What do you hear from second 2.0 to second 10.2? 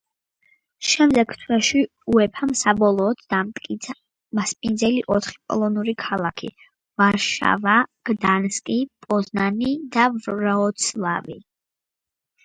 უეფა-მ საბოლოოდ დაამტკიცა მასპინძელი ოთხი პოლონური ქალაქი: ვარშავა, გდანსკი, პოზნანი და